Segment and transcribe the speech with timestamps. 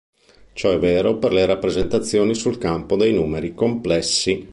[0.53, 4.49] Ciò è vero per le rappresentazioni sul campo dei numeri complessi.